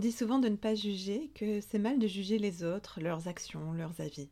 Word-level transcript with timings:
dit 0.00 0.12
souvent 0.12 0.38
de 0.38 0.48
ne 0.48 0.56
pas 0.56 0.74
juger, 0.74 1.30
que 1.34 1.60
c'est 1.60 1.78
mal 1.78 1.98
de 1.98 2.08
juger 2.08 2.38
les 2.38 2.64
autres, 2.64 3.00
leurs 3.00 3.28
actions, 3.28 3.72
leurs 3.72 4.00
avis. 4.00 4.28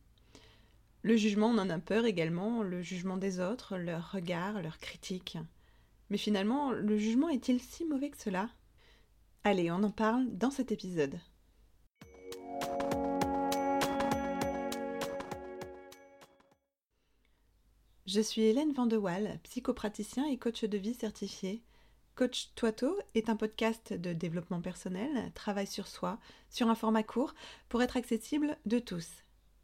Le 1.03 1.15
jugement, 1.15 1.47
on 1.47 1.57
en 1.57 1.69
a 1.69 1.79
peur 1.79 2.05
également, 2.05 2.61
le 2.61 2.81
jugement 2.81 3.15
des 3.15 3.39
autres, 3.39 3.77
leurs 3.77 4.11
regards, 4.11 4.61
leurs 4.61 4.79
critiques. 4.79 5.37
Mais 6.09 6.17
finalement, 6.17 6.71
le 6.71 6.97
jugement 6.97 7.29
est-il 7.29 7.61
si 7.61 7.85
mauvais 7.85 8.09
que 8.09 8.17
cela? 8.17 8.49
Allez, 9.45 9.71
on 9.71 9.83
en 9.83 9.91
parle 9.91 10.27
dans 10.35 10.51
cet 10.51 10.73
épisode. 10.73 11.19
Je 18.07 18.21
suis 18.21 18.41
Hélène 18.41 18.73
Vandewal, 18.73 19.39
psychopraticien 19.43 20.25
et 20.25 20.37
coach 20.37 20.63
de 20.63 20.77
vie 20.79 20.95
certifié. 20.95 21.61
Coach 22.19 22.49
Toito 22.55 22.99
est 23.15 23.29
un 23.29 23.37
podcast 23.37 23.93
de 23.93 24.11
développement 24.11 24.59
personnel, 24.59 25.31
travail 25.35 25.65
sur 25.65 25.87
soi, 25.87 26.19
sur 26.49 26.67
un 26.67 26.75
format 26.75 27.01
court, 27.01 27.33
pour 27.69 27.81
être 27.81 27.95
accessible 27.95 28.57
de 28.65 28.77
tous. 28.77 29.07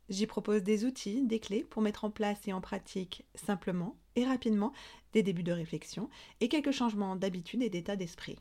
J'y 0.07 0.25
propose 0.25 0.63
des 0.63 0.85
outils, 0.85 1.25
des 1.25 1.41
clés 1.41 1.65
pour 1.65 1.81
mettre 1.81 2.05
en 2.05 2.11
place 2.11 2.47
et 2.47 2.53
en 2.53 2.61
pratique 2.61 3.25
simplement 3.35 3.97
et 4.15 4.25
rapidement 4.25 4.71
des 5.11 5.21
débuts 5.21 5.43
de 5.43 5.51
réflexion 5.51 6.09
et 6.39 6.47
quelques 6.47 6.71
changements 6.71 7.17
d'habitude 7.17 7.61
et 7.61 7.69
d'état 7.69 7.97
d'esprit. 7.97 8.39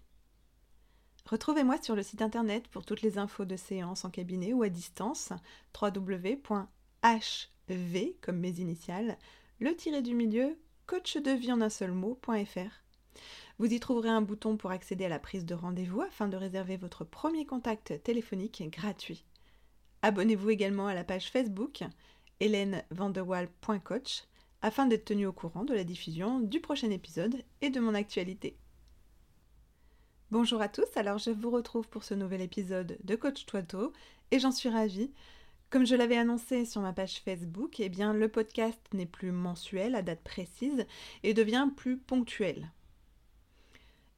Retrouvez-moi 1.27 1.83
sur 1.83 1.97
le 1.97 2.05
site 2.05 2.23
internet 2.23 2.69
pour 2.69 2.87
toutes 2.87 3.03
les 3.03 3.19
infos 3.19 3.47
de 3.47 3.57
séances 3.57 4.05
en 4.05 4.11
cabinet 4.11 4.53
ou 4.53 4.63
à 4.63 4.69
distance 4.69 5.33
www.hv 5.83 6.69
comme 8.21 8.39
mes 8.39 8.61
initiales, 8.61 9.19
le 9.59 9.75
tiré 9.75 10.03
du 10.03 10.15
milieu, 10.15 10.57
coach 10.87 11.17
de 11.17 11.33
vie 11.33 11.51
en 11.51 11.61
un 11.61 11.69
seul 11.69 11.91
mot.fr. 11.91 12.85
Vous 13.59 13.73
y 13.73 13.79
trouverez 13.79 14.09
un 14.09 14.21
bouton 14.21 14.57
pour 14.57 14.73
accéder 14.73 15.05
à 15.05 15.09
la 15.09 15.21
prise 15.21 15.45
de 15.45 15.55
rendez-vous 15.55 16.01
afin 16.01 16.27
de 16.27 16.37
réserver 16.37 16.77
votre 16.77 17.05
premier 17.05 17.47
contact 17.47 18.03
téléphonique 18.03 18.65
gratuit. 18.69 19.25
Abonnez-vous 20.03 20.51
également 20.51 20.89
à 20.89 20.95
la 20.95 21.05
page 21.05 21.31
Facebook 21.31 21.85
hélènevanderwall.coach 22.41 24.25
afin 24.61 24.87
d'être 24.87 25.05
tenu 25.05 25.27
au 25.27 25.33
courant 25.33 25.65
de 25.65 25.73
la 25.73 25.85
diffusion 25.85 26.41
du 26.41 26.61
prochain 26.61 26.91
épisode 26.91 27.45
et 27.61 27.71
de 27.71 27.79
mon 27.79 27.95
actualité. 27.95 28.57
Bonjour 30.33 30.61
à 30.61 30.69
tous, 30.69 30.89
alors 30.97 31.19
je 31.19 31.31
vous 31.31 31.51
retrouve 31.51 31.89
pour 31.89 32.03
ce 32.03 32.15
nouvel 32.15 32.41
épisode 32.41 32.99
de 33.05 33.15
Coach 33.15 33.47
Toito 33.47 33.93
et 34.33 34.41
j'en 34.41 34.51
suis 34.51 34.69
ravie. 34.69 35.13
Comme 35.71 35.87
je 35.87 35.95
l'avais 35.95 36.17
annoncé 36.17 36.65
sur 36.65 36.81
ma 36.81 36.93
page 36.93 37.21
Facebook, 37.21 37.79
eh 37.79 37.89
bien 37.89 38.15
le 38.15 38.29
podcast 38.29 38.81
n'est 38.93 39.07
plus 39.07 39.31
mensuel 39.31 39.95
à 39.95 40.03
date 40.03 40.25
précise 40.25 40.87
et 41.23 41.35
devient 41.35 41.69
plus 41.77 41.99
ponctuel. 41.99 42.73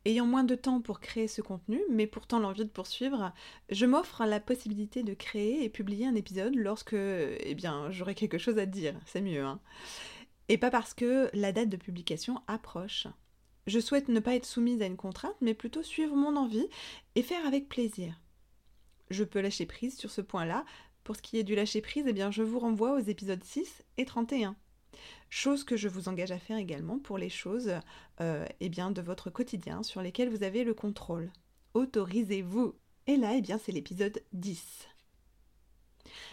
Ayant 0.07 0.25
moins 0.25 0.45
de 0.45 0.55
temps 0.55 0.81
pour 0.81 1.01
créer 1.01 1.27
ce 1.27 1.43
contenu, 1.43 1.81
mais 1.91 2.07
pourtant 2.07 2.39
l'envie 2.39 2.65
de 2.65 2.71
poursuivre, 2.71 3.33
je 3.71 3.87
m'offre 3.87 4.25
la 4.25 4.39
possibilité 4.39 5.03
de 5.03 5.15
créer 5.15 5.65
et 5.65 5.69
publier 5.69 6.07
un 6.07 6.15
épisode 6.15 6.55
lorsque, 6.55 6.93
eh 6.93 7.55
bien, 7.57 7.91
j'aurai 7.91 8.15
quelque 8.15 8.39
chose 8.39 8.57
à 8.61 8.67
dire, 8.67 8.95
c'est 9.05 9.21
mieux, 9.21 9.43
hein. 9.43 9.59
Et 10.49 10.59
pas 10.59 10.71
parce 10.71 10.95
que 10.95 11.29
la 11.33 11.51
date 11.51 11.71
de 11.71 11.77
publication 11.77 12.41
approche. 12.47 13.09
Je 13.67 13.81
souhaite 13.81 14.07
ne 14.07 14.21
pas 14.21 14.37
être 14.37 14.47
soumise 14.47 14.81
à 14.81 14.87
une 14.87 14.97
contrainte, 14.97 15.35
mais 15.41 15.55
plutôt 15.55 15.83
suivre 15.83 16.15
mon 16.15 16.37
envie 16.37 16.69
et 17.17 17.25
faire 17.25 17.45
avec 17.45 17.69
plaisir. 17.69 18.15
Je 19.11 19.25
peux 19.25 19.41
lâcher 19.41 19.67
prise 19.67 19.99
sur 19.99 20.13
ce 20.13 20.21
point-là. 20.21 20.65
Pour 21.03 21.17
ce 21.17 21.23
qui 21.23 21.37
est 21.37 21.43
du 21.43 21.57
lâcher 21.57 21.81
prise, 21.81 22.05
eh 22.07 22.13
bien, 22.13 22.31
je 22.31 22.45
vous 22.45 22.61
renvoie 22.61 22.93
aux 22.93 23.05
épisodes 23.05 23.43
6 23.43 23.83
et 23.97 24.05
31. 24.05 24.55
Chose 25.31 25.65
que 25.65 25.77
je 25.77 25.89
vous 25.89 26.09
engage 26.09 26.33
à 26.33 26.39
faire 26.39 26.57
également 26.57 26.99
pour 26.99 27.19
les 27.19 27.29
choses 27.29 27.73
euh, 28.21 28.47
eh 28.61 28.69
bien, 28.69 28.91
de 28.91 29.03
votre 29.03 29.31
quotidien 29.31 29.83
sur 29.83 30.03
lesquelles 30.03 30.31
vous 30.31 30.43
avez 30.43 30.65
le 30.65 30.75
contrôle. 30.75 31.31
Autorisez-vous 31.75 32.75
Et 33.07 33.17
là, 33.17 33.35
eh 33.35 33.43
bien, 33.43 33.59
c'est 33.59 33.73
l'épisode 33.73 34.23
10. 34.33 34.89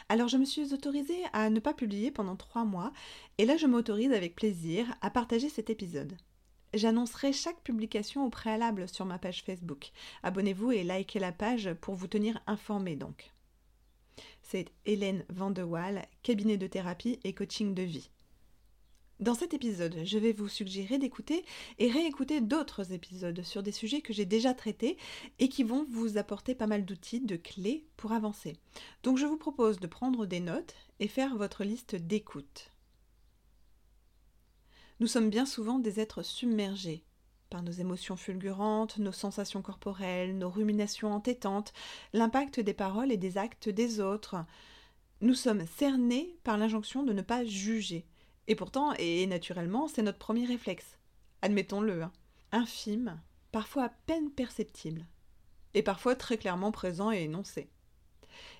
Alors 0.09 0.27
je 0.27 0.37
me 0.37 0.45
suis 0.45 0.73
autorisée 0.73 1.21
à 1.33 1.49
ne 1.49 1.59
pas 1.59 1.73
publier 1.73 2.11
pendant 2.11 2.35
trois 2.35 2.65
mois, 2.65 2.91
et 3.37 3.45
là 3.45 3.57
je 3.57 3.65
m'autorise 3.65 4.11
avec 4.11 4.35
plaisir 4.35 4.93
à 5.01 5.09
partager 5.09 5.49
cet 5.49 5.69
épisode. 5.69 6.15
J'annoncerai 6.73 7.33
chaque 7.33 7.61
publication 7.61 8.25
au 8.25 8.29
préalable 8.29 8.87
sur 8.87 9.05
ma 9.05 9.19
page 9.19 9.43
Facebook. 9.43 9.91
Abonnez-vous 10.23 10.71
et 10.71 10.83
likez 10.83 11.19
la 11.19 11.31
page 11.31 11.71
pour 11.81 11.95
vous 11.95 12.07
tenir 12.07 12.41
informé 12.47 12.95
donc. 12.95 13.31
C'est 14.41 14.69
Hélène 14.85 15.23
Vandewal, 15.29 16.07
cabinet 16.23 16.57
de 16.57 16.67
thérapie 16.67 17.19
et 17.23 17.33
coaching 17.33 17.73
de 17.73 17.83
vie. 17.83 18.09
Dans 19.19 19.35
cet 19.35 19.53
épisode, 19.53 19.95
je 20.03 20.17
vais 20.17 20.33
vous 20.33 20.47
suggérer 20.47 20.97
d'écouter 20.97 21.45
et 21.77 21.89
réécouter 21.89 22.41
d'autres 22.41 22.91
épisodes 22.93 23.41
sur 23.43 23.63
des 23.63 23.71
sujets 23.71 24.01
que 24.01 24.11
j'ai 24.11 24.25
déjà 24.25 24.53
traités 24.53 24.97
et 25.39 25.49
qui 25.49 25.63
vont 25.63 25.85
vous 25.89 26.17
apporter 26.17 26.55
pas 26.55 26.67
mal 26.67 26.83
d'outils, 26.83 27.21
de 27.21 27.35
clés 27.35 27.85
pour 27.95 28.11
avancer. 28.11 28.57
Donc 29.03 29.17
je 29.17 29.25
vous 29.25 29.37
propose 29.37 29.79
de 29.79 29.87
prendre 29.87 30.25
des 30.25 30.39
notes 30.39 30.75
et 30.99 31.07
faire 31.07 31.37
votre 31.37 31.63
liste 31.63 31.95
d'écoute. 31.95 32.71
Nous 34.99 35.07
sommes 35.07 35.29
bien 35.29 35.45
souvent 35.45 35.79
des 35.79 35.99
êtres 35.99 36.23
submergés 36.23 37.03
par 37.49 37.61
nos 37.61 37.71
émotions 37.71 38.17
fulgurantes, 38.17 38.97
nos 38.97 39.11
sensations 39.11 39.61
corporelles, 39.61 40.37
nos 40.37 40.49
ruminations 40.49 41.13
entêtantes, 41.13 41.71
l'impact 42.13 42.59
des 42.59 42.73
paroles 42.73 43.11
et 43.11 43.17
des 43.17 43.37
actes 43.37 43.69
des 43.69 43.99
autres. 43.99 44.37
Nous 45.21 45.35
sommes 45.35 45.65
cernés 45.77 46.35
par 46.43 46.57
l'injonction 46.57 47.03
de 47.03 47.13
ne 47.13 47.21
pas 47.21 47.45
juger. 47.45 48.07
Et 48.47 48.55
pourtant, 48.55 48.93
et 48.99 49.25
naturellement, 49.27 49.87
c'est 49.87 50.01
notre 50.01 50.19
premier 50.19 50.45
réflexe. 50.45 50.97
Admettons-le. 51.41 52.03
Hein. 52.03 52.11
Infime, 52.51 53.19
parfois 53.51 53.85
à 53.85 53.89
peine 53.89 54.29
perceptible, 54.29 55.05
et 55.73 55.81
parfois 55.81 56.15
très 56.15 56.37
clairement 56.37 56.71
présent 56.71 57.11
et 57.11 57.23
énoncé. 57.23 57.69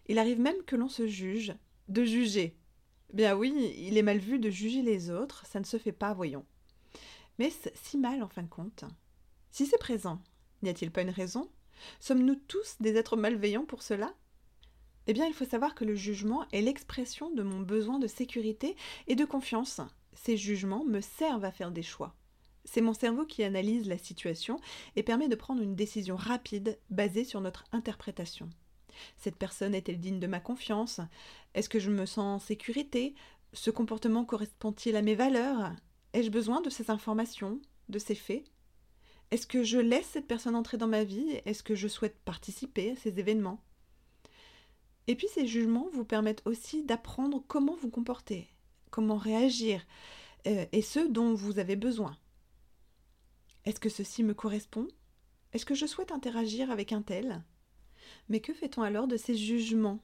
Il 0.08 0.18
arrive 0.18 0.40
même 0.40 0.64
que 0.66 0.76
l'on 0.76 0.90
se 0.90 1.08
juge, 1.08 1.54
de 1.90 2.04
juger, 2.04 2.58
Bien 3.14 3.36
oui, 3.36 3.76
il 3.78 3.96
est 4.00 4.04
mal 4.04 4.18
vu 4.18 4.40
de 4.40 4.50
juger 4.50 4.82
les 4.82 5.12
autres, 5.12 5.46
ça 5.46 5.60
ne 5.60 5.66
se 5.66 5.78
fait 5.78 5.92
pas, 5.92 6.16
voyons. 6.16 6.46
Mais 7.38 7.52
si 7.76 8.00
mal 8.00 8.24
en 8.24 8.28
fin 8.28 8.42
de 8.42 8.50
compte 8.50 8.86
Si 9.52 9.68
c'est 9.68 9.78
présent, 9.78 10.20
n'y 10.64 10.70
a-t-il 10.70 10.90
pas 10.90 11.04
une 11.04 11.12
raison? 11.12 11.48
Sommes-nous 12.00 12.36
tous 12.36 12.78
des 12.80 12.96
êtres 12.96 13.16
malveillants 13.16 13.66
pour 13.66 13.84
cela? 13.84 14.16
Eh 15.08 15.14
bien, 15.14 15.26
il 15.26 15.34
faut 15.34 15.46
savoir 15.46 15.76
que 15.76 15.86
le 15.86 15.96
jugement 15.96 16.46
est 16.52 16.62
l'expression 16.62 17.30
de 17.32 17.44
mon 17.44 17.60
besoin 17.60 18.00
de 18.00 18.08
sécurité 18.08 18.76
et 19.08 19.16
de 19.16 19.26
confiance. 19.26 19.82
Ces 20.14 20.38
jugements 20.38 20.86
me 20.86 21.02
servent 21.02 21.46
à 21.46 21.52
faire 21.52 21.72
des 21.72 21.84
choix. 21.84 22.16
C'est 22.66 22.82
mon 22.82 22.94
cerveau 22.94 23.26
qui 23.26 23.44
analyse 23.44 23.88
la 23.88 23.98
situation 23.98 24.60
et 24.96 25.04
permet 25.04 25.28
de 25.28 25.36
prendre 25.36 25.62
une 25.62 25.76
décision 25.76 26.16
rapide 26.16 26.80
basée 26.90 27.26
sur 27.26 27.42
notre 27.42 27.66
interprétation. 27.74 28.50
Cette 29.18 29.36
personne 29.36 29.76
est-elle 29.76 30.00
digne 30.00 30.20
de 30.20 30.28
ma 30.28 30.40
confiance? 30.40 31.02
Est-ce 31.54 31.68
que 31.68 31.80
je 31.80 31.90
me 31.90 32.06
sens 32.06 32.20
en 32.20 32.46
sécurité? 32.46 33.16
Ce 33.52 33.70
comportement 33.70 34.24
correspond-il 34.24 34.96
à 34.96 35.02
mes 35.02 35.16
valeurs? 35.16 35.74
Ai-je 36.14 36.30
besoin 36.30 36.62
de 36.62 36.70
ces 36.70 36.90
informations, 36.90 37.60
de 37.90 38.00
ces 38.00 38.16
faits? 38.16 38.46
Est-ce 39.32 39.48
que 39.48 39.64
je 39.64 39.80
laisse 39.80 40.06
cette 40.06 40.28
personne 40.28 40.56
entrer 40.56 40.78
dans 40.78 40.88
ma 40.88 41.04
vie? 41.04 41.42
Est-ce 41.46 41.64
que 41.64 41.76
je 41.76 41.88
souhaite 41.88 42.20
participer 42.24 42.92
à 42.92 42.96
ces 42.96 43.20
événements? 43.20 43.64
Et 45.08 45.16
puis 45.16 45.28
ces 45.28 45.46
jugements 45.46 45.90
vous 45.94 46.06
permettent 46.06 46.44
aussi 46.46 46.84
d'apprendre 46.84 47.44
comment 47.48 47.76
vous 47.76 47.90
comporter, 47.90 48.48
comment 48.90 49.18
réagir, 49.18 49.86
euh, 50.48 50.66
et 50.72 50.82
ce 50.82 51.00
dont 51.00 51.34
vous 51.34 51.60
avez 51.60 51.76
besoin. 51.76 52.18
Est-ce 53.66 53.80
que 53.80 53.90
ceci 53.90 54.24
me 54.24 54.34
correspond? 54.34 54.88
Est-ce 55.54 55.66
que 55.66 55.76
je 55.76 55.86
souhaite 55.86 56.12
interagir 56.12 56.72
avec 56.72 56.92
un 56.92 57.02
tel? 57.02 57.44
Mais 58.30 58.40
que 58.40 58.54
fait-on 58.54 58.82
alors 58.82 59.08
de 59.08 59.18
ces 59.18 59.36
jugements? 59.36 60.00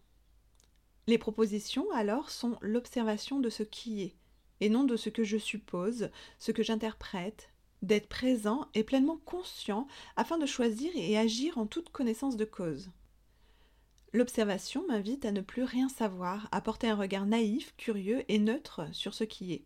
Les 1.08 1.18
propositions 1.18 1.90
alors 1.92 2.30
sont 2.30 2.58
l'observation 2.62 3.40
de 3.40 3.50
ce 3.50 3.64
qui 3.64 4.04
est, 4.04 4.16
et 4.60 4.70
non 4.70 4.84
de 4.84 4.96
ce 4.96 5.10
que 5.10 5.24
je 5.24 5.38
suppose, 5.38 6.10
ce 6.38 6.52
que 6.52 6.64
j'interprète, 6.64 7.50
d'être 7.82 8.10
présent 8.10 8.68
et 8.74 8.84
pleinement 8.84 9.18
conscient 9.18 9.88
afin 10.16 10.38
de 10.38 10.46
choisir 10.46 10.92
et 10.96 11.18
agir 11.18 11.58
en 11.58 11.66
toute 11.66 11.90
connaissance 11.90 12.38
de 12.38 12.46
cause. 12.46 12.92
L'observation 14.14 14.86
m'invite 14.88 15.26
à 15.26 15.32
ne 15.32 15.42
plus 15.42 15.64
rien 15.64 15.88
savoir, 15.88 16.48
à 16.52 16.62
porter 16.62 16.90
un 16.90 16.96
regard 16.96 17.26
naïf, 17.26 17.76
curieux 17.78 18.24
et 18.28 18.40
neutre 18.40 18.88
sur 18.92 19.14
ce 19.14 19.24
qui 19.24 19.54
est, 19.54 19.64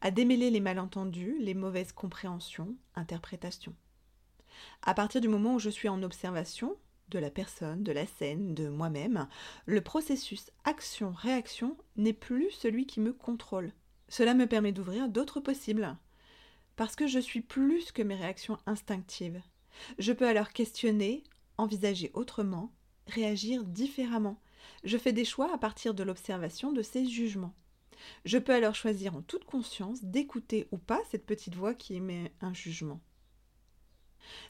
à 0.00 0.10
démêler 0.10 0.50
les 0.50 0.60
malentendus, 0.60 1.36
les 1.40 1.54
mauvaises 1.54 1.92
compréhensions, 1.92 2.76
interprétations. 2.94 3.74
À 4.82 4.94
partir 4.94 5.20
du 5.20 5.28
moment 5.28 5.54
où 5.54 5.58
je 5.58 5.70
suis 5.70 5.88
en 5.88 6.02
observation, 6.02 6.76
de 7.08 7.18
la 7.18 7.30
personne, 7.30 7.82
de 7.82 7.92
la 7.92 8.06
scène, 8.06 8.54
de 8.54 8.68
moi-même, 8.68 9.28
le 9.64 9.80
processus 9.80 10.50
action-réaction 10.64 11.76
n'est 11.96 12.12
plus 12.12 12.50
celui 12.50 12.86
qui 12.86 13.00
me 13.00 13.12
contrôle. 13.12 13.72
Cela 14.08 14.34
me 14.34 14.46
permet 14.46 14.72
d'ouvrir 14.72 15.08
d'autres 15.08 15.40
possibles. 15.40 15.96
Parce 16.74 16.96
que 16.96 17.06
je 17.06 17.18
suis 17.18 17.40
plus 17.40 17.92
que 17.92 18.02
mes 18.02 18.16
réactions 18.16 18.58
instinctives. 18.66 19.40
Je 19.98 20.12
peux 20.12 20.26
alors 20.26 20.52
questionner, 20.52 21.22
envisager 21.58 22.10
autrement, 22.14 22.72
réagir 23.06 23.64
différemment. 23.64 24.40
Je 24.84 24.98
fais 24.98 25.12
des 25.12 25.24
choix 25.24 25.52
à 25.52 25.58
partir 25.58 25.94
de 25.94 26.02
l'observation 26.02 26.72
de 26.72 26.82
ces 26.82 27.06
jugements. 27.06 27.54
Je 28.24 28.38
peux 28.38 28.52
alors 28.52 28.74
choisir 28.74 29.16
en 29.16 29.22
toute 29.22 29.44
conscience 29.44 30.04
d'écouter 30.04 30.68
ou 30.70 30.78
pas 30.78 31.00
cette 31.10 31.26
petite 31.26 31.54
voix 31.54 31.74
qui 31.74 31.94
émet 31.94 32.32
un 32.40 32.52
jugement. 32.52 33.00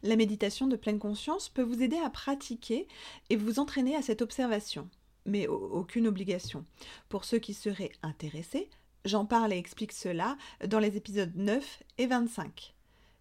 La 0.03 0.17
méditation 0.17 0.67
de 0.67 0.77
pleine 0.77 0.99
conscience 0.99 1.49
peut 1.49 1.63
vous 1.63 1.83
aider 1.83 1.99
à 1.99 2.11
pratiquer 2.11 2.89
et 3.31 3.37
vous 3.37 3.59
entraîner 3.59 3.95
à 3.95 4.03
cette 4.03 4.23
observation, 4.23 4.89
mais 5.27 5.47
aucune 5.47 6.07
obligation. 6.07 6.65
Pour 7.09 7.25
ceux 7.25 7.39
qui 7.39 7.55
seraient 7.55 7.93
intéressés, 8.03 8.71
j'en 9.05 9.27
parle 9.27 9.53
et 9.53 9.59
explique 9.59 9.93
cela 9.93 10.37
dans 10.67 10.79
les 10.79 10.97
épisodes 10.97 11.35
9 11.37 11.83
et 11.99 12.07
25. 12.07 12.75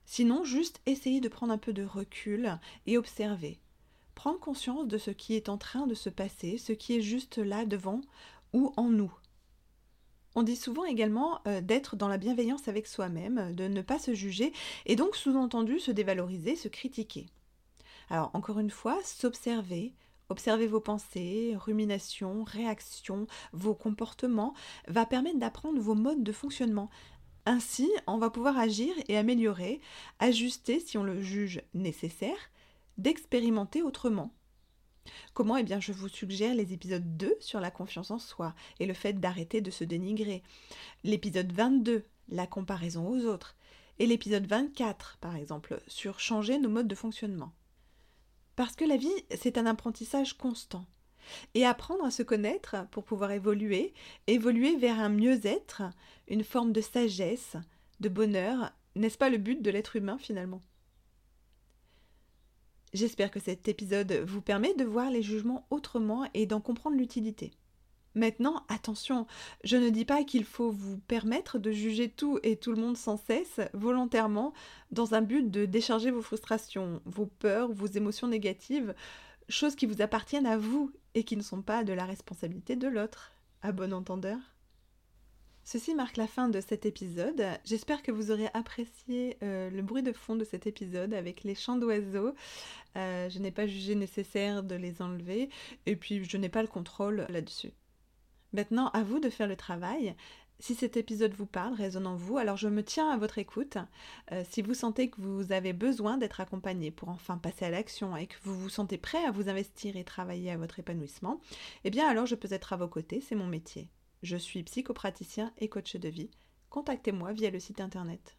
Sinon, 0.05 0.43
juste 0.43 0.81
essayez 0.85 1.19
de 1.19 1.27
prendre 1.27 1.51
un 1.51 1.57
peu 1.57 1.73
de 1.73 1.83
recul 1.83 2.57
et 2.85 2.97
observer. 2.97 3.59
Prendre 4.15 4.39
conscience 4.39 4.87
de 4.87 4.97
ce 4.97 5.11
qui 5.11 5.35
est 5.35 5.49
en 5.49 5.57
train 5.57 5.87
de 5.87 5.93
se 5.93 6.09
passer, 6.09 6.57
ce 6.57 6.73
qui 6.73 6.97
est 6.97 7.01
juste 7.01 7.37
là 7.37 7.65
devant 7.65 8.01
ou 8.53 8.73
en 8.77 8.89
nous. 8.89 9.13
On 10.33 10.43
dit 10.43 10.55
souvent 10.55 10.83
également 10.83 11.39
euh, 11.47 11.61
d'être 11.61 11.95
dans 11.95 12.09
la 12.09 12.17
bienveillance 12.17 12.67
avec 12.67 12.87
soi-même, 12.87 13.53
de 13.53 13.67
ne 13.67 13.81
pas 13.81 13.99
se 13.99 14.13
juger 14.13 14.51
et 14.85 14.95
donc 14.95 15.15
sous-entendu 15.15 15.79
se 15.79 15.91
dévaloriser, 15.91 16.55
se 16.55 16.67
critiquer. 16.67 17.27
Alors 18.09 18.31
encore 18.33 18.59
une 18.59 18.69
fois, 18.69 18.99
s'observer, 19.03 19.93
observer 20.29 20.67
vos 20.67 20.81
pensées, 20.81 21.55
ruminations, 21.57 22.43
réactions, 22.43 23.27
vos 23.53 23.75
comportements, 23.75 24.53
va 24.87 25.05
permettre 25.05 25.39
d'apprendre 25.39 25.79
vos 25.79 25.95
modes 25.95 26.23
de 26.23 26.31
fonctionnement. 26.31 26.89
Ainsi, 27.45 27.89
on 28.07 28.17
va 28.17 28.29
pouvoir 28.29 28.57
agir 28.57 28.93
et 29.07 29.17
améliorer, 29.17 29.79
ajuster 30.19 30.79
si 30.79 30.97
on 30.97 31.03
le 31.03 31.21
juge 31.21 31.61
nécessaire, 31.73 32.37
d'expérimenter 32.97 33.81
autrement. 33.81 34.33
Comment 35.33 35.57
Eh 35.57 35.63
bien, 35.63 35.79
je 35.79 35.91
vous 35.91 36.07
suggère 36.07 36.55
les 36.55 36.73
épisodes 36.73 37.17
2 37.17 37.35
sur 37.39 37.59
la 37.59 37.71
confiance 37.71 38.11
en 38.11 38.19
soi 38.19 38.55
et 38.79 38.85
le 38.85 38.93
fait 38.93 39.19
d'arrêter 39.19 39.61
de 39.61 39.71
se 39.71 39.83
dénigrer. 39.83 40.43
L'épisode 41.03 41.51
22, 41.51 42.05
la 42.29 42.47
comparaison 42.47 43.07
aux 43.07 43.25
autres. 43.25 43.55
Et 43.99 44.07
l'épisode 44.07 44.47
24, 44.47 45.17
par 45.21 45.35
exemple, 45.35 45.81
sur 45.87 46.19
changer 46.19 46.59
nos 46.59 46.69
modes 46.69 46.87
de 46.87 46.95
fonctionnement. 46.95 47.53
Parce 48.55 48.75
que 48.75 48.85
la 48.85 48.97
vie, 48.97 49.13
c'est 49.37 49.57
un 49.57 49.65
apprentissage 49.65 50.37
constant. 50.37 50.85
Et 51.53 51.65
apprendre 51.65 52.05
à 52.05 52.11
se 52.11 52.23
connaître 52.23 52.87
pour 52.91 53.03
pouvoir 53.03 53.31
évoluer, 53.31 53.93
évoluer 54.27 54.75
vers 54.75 54.99
un 54.99 55.09
mieux-être, 55.09 55.83
une 56.27 56.43
forme 56.43 56.71
de 56.71 56.81
sagesse, 56.81 57.57
de 57.99 58.09
bonheur, 58.09 58.71
n'est-ce 58.95 59.17
pas 59.17 59.29
le 59.29 59.37
but 59.37 59.61
de 59.61 59.71
l'être 59.71 59.95
humain 59.95 60.17
finalement? 60.19 60.61
J'espère 62.95 63.29
que 63.29 63.41
cet 63.41 63.67
épisode 63.67 64.13
vous 64.25 64.39
permet 64.39 64.73
de 64.73 64.85
voir 64.85 65.11
les 65.11 65.21
jugements 65.21 65.67
autrement 65.69 66.29
et 66.33 66.45
d'en 66.45 66.61
comprendre 66.61 66.95
l'utilité. 66.95 67.51
Maintenant, 68.13 68.63
attention, 68.69 69.27
je 69.65 69.75
ne 69.75 69.89
dis 69.89 70.05
pas 70.05 70.23
qu'il 70.23 70.45
faut 70.45 70.71
vous 70.71 70.97
permettre 70.99 71.59
de 71.59 71.73
juger 71.73 72.07
tout 72.07 72.39
et 72.41 72.55
tout 72.55 72.71
le 72.71 72.81
monde 72.81 72.95
sans 72.95 73.17
cesse, 73.17 73.59
volontairement, 73.73 74.53
dans 74.91 75.13
un 75.13 75.21
but 75.21 75.51
de 75.51 75.65
décharger 75.65 76.09
vos 76.09 76.21
frustrations, 76.21 77.01
vos 77.03 77.25
peurs, 77.25 77.69
vos 77.73 77.87
émotions 77.87 78.29
négatives, 78.29 78.95
choses 79.49 79.75
qui 79.75 79.87
vous 79.87 80.01
appartiennent 80.01 80.45
à 80.45 80.57
vous 80.57 80.89
et 81.15 81.25
qui 81.25 81.35
ne 81.35 81.43
sont 81.43 81.61
pas 81.61 81.83
de 81.83 81.91
la 81.91 82.05
responsabilité 82.05 82.77
de 82.77 82.87
l'autre. 82.87 83.33
À 83.61 83.73
bon 83.73 83.91
entendeur 83.91 84.37
Ceci 85.67 85.95
marque 85.95 86.17
la 86.17 86.27
fin 86.27 86.47
de 86.47 86.61
cet 86.61 86.85
épisode. 86.85 87.43
J'espère 87.65 88.03
que 88.03 88.11
vous 88.11 88.29
aurez 88.29 88.49
apprécié 88.53 89.35
euh, 89.41 89.71
le 89.71 89.81
bruit 89.81 90.03
de 90.03 90.11
fond 90.11 90.35
de 90.35 90.43
cet 90.43 90.67
épisode 90.67 91.11
avec 91.11 91.43
les 91.43 91.55
chants 91.55 91.75
d'oiseaux. 91.75 92.35
Euh, 92.97 93.29
je 93.31 93.39
n'ai 93.39 93.49
pas 93.49 93.65
jugé 93.65 93.95
nécessaire 93.95 94.61
de 94.61 94.75
les 94.75 95.01
enlever 95.01 95.49
et 95.87 95.95
puis 95.95 96.23
je 96.23 96.37
n'ai 96.37 96.49
pas 96.49 96.61
le 96.61 96.67
contrôle 96.67 97.25
là-dessus. 97.29 97.71
Maintenant, 98.53 98.89
à 98.89 99.01
vous 99.01 99.19
de 99.19 99.31
faire 99.31 99.47
le 99.47 99.55
travail. 99.55 100.15
Si 100.59 100.75
cet 100.75 100.97
épisode 100.97 101.33
vous 101.33 101.47
parle, 101.47 101.73
résonne 101.73 102.05
en 102.05 102.15
vous, 102.15 102.37
alors 102.37 102.57
je 102.57 102.69
me 102.69 102.83
tiens 102.83 103.09
à 103.09 103.17
votre 103.17 103.39
écoute. 103.39 103.79
Euh, 104.31 104.43
si 104.47 104.61
vous 104.61 104.75
sentez 104.75 105.09
que 105.09 105.19
vous 105.19 105.51
avez 105.51 105.73
besoin 105.73 106.17
d'être 106.17 106.41
accompagné 106.41 106.91
pour 106.91 107.09
enfin 107.09 107.39
passer 107.39 107.65
à 107.65 107.71
l'action 107.71 108.15
et 108.15 108.27
que 108.27 108.35
vous 108.43 108.55
vous 108.55 108.69
sentez 108.69 108.99
prêt 108.99 109.25
à 109.25 109.31
vous 109.31 109.49
investir 109.49 109.97
et 109.97 110.03
travailler 110.03 110.51
à 110.51 110.57
votre 110.57 110.77
épanouissement, 110.77 111.41
eh 111.85 111.89
bien 111.89 112.07
alors 112.07 112.27
je 112.27 112.35
peux 112.35 112.53
être 112.53 112.71
à 112.71 112.77
vos 112.77 112.87
côtés, 112.87 113.19
c'est 113.19 113.35
mon 113.35 113.47
métier. 113.47 113.89
Je 114.25 114.37
suis 114.37 114.63
psychopraticien 114.63 115.53
et 115.59 115.69
coach 115.69 115.97
de 115.97 116.09
vie. 116.09 116.31
Contactez-moi 116.71 117.31
via 117.33 117.51
le 117.51 117.59
site 117.59 117.79
internet. 117.79 118.35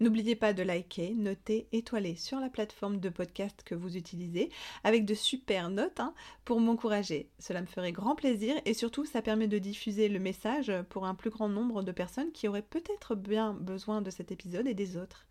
N'oubliez 0.00 0.34
pas 0.36 0.54
de 0.54 0.62
liker, 0.62 1.12
noter, 1.12 1.68
étoiler 1.70 2.16
sur 2.16 2.40
la 2.40 2.48
plateforme 2.48 2.98
de 2.98 3.10
podcast 3.10 3.62
que 3.62 3.74
vous 3.74 3.98
utilisez 3.98 4.48
avec 4.84 5.04
de 5.04 5.12
super 5.12 5.68
notes 5.68 6.00
hein, 6.00 6.14
pour 6.46 6.60
m'encourager. 6.60 7.28
Cela 7.38 7.60
me 7.60 7.66
ferait 7.66 7.92
grand 7.92 8.14
plaisir 8.14 8.54
et 8.64 8.72
surtout 8.72 9.04
ça 9.04 9.20
permet 9.20 9.48
de 9.48 9.58
diffuser 9.58 10.08
le 10.08 10.18
message 10.18 10.72
pour 10.88 11.04
un 11.04 11.14
plus 11.14 11.28
grand 11.28 11.50
nombre 11.50 11.82
de 11.82 11.92
personnes 11.92 12.32
qui 12.32 12.48
auraient 12.48 12.62
peut-être 12.62 13.14
bien 13.14 13.52
besoin 13.52 14.00
de 14.00 14.10
cet 14.10 14.32
épisode 14.32 14.66
et 14.66 14.72
des 14.72 14.96
autres. 14.96 15.26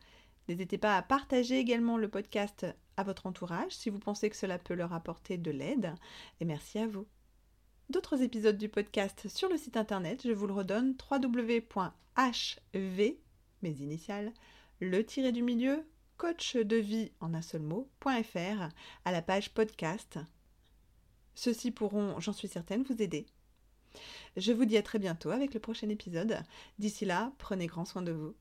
N'hésitez 0.48 0.78
pas 0.78 0.96
à 0.96 1.02
partager 1.02 1.58
également 1.58 1.98
le 1.98 2.08
podcast 2.08 2.68
à 2.98 3.04
votre 3.04 3.26
entourage 3.26 3.72
si 3.72 3.90
vous 3.90 3.98
pensez 3.98 4.30
que 4.30 4.38
cela 4.38 4.60
peut 4.60 4.76
leur 4.76 4.94
apporter 4.94 5.40
de 5.40 5.50
l'aide. 5.50 5.96
Et 6.40 6.46
merci 6.46 6.78
à 6.78 6.86
vous 6.86 7.08
d'autres 7.90 8.22
épisodes 8.22 8.58
du 8.58 8.70
podcast 8.70 9.28
sur 9.28 9.50
le 9.50 9.58
site 9.58 9.78
internet. 9.78 10.22
Je 10.26 10.32
vous 10.32 10.48
le 10.48 10.54
redonne 10.54 10.96
www.hv, 11.12 13.02
mes 13.62 13.72
initiales, 13.72 14.34
le 14.80 15.06
tiré 15.06 15.32
du 15.32 15.44
milieu, 15.44 15.86
coach 16.18 16.56
de 16.56 16.78
vie 16.78 17.12
en 17.20 17.34
un 17.34 17.42
seul 17.42 17.62
mot.fr 17.62 18.70
à 19.06 19.12
la 19.12 19.22
page 19.22 19.54
podcast. 19.54 20.20
Ceux-ci 21.36 21.72
pourront, 21.72 22.20
j'en 22.20 22.34
suis 22.34 22.48
certaine, 22.48 22.84
vous 22.84 23.02
aider. 23.02 23.26
Je 24.38 24.52
vous 24.52 24.66
dis 24.66 24.78
à 24.78 24.84
très 24.84 25.00
bientôt 25.00 25.32
avec 25.32 25.54
le 25.54 25.60
prochain 25.60 25.90
épisode. 25.90 26.42
D'ici 26.80 27.06
là, 27.06 27.34
prenez 27.38 27.68
grand 27.68 27.86
soin 27.86 28.02
de 28.02 28.12
vous. 28.12 28.36